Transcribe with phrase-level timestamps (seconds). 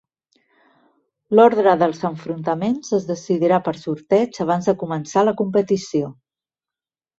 [1.39, 6.13] L'ordre dels enfrontaments es decidirà per sorteig abans de començar la competició.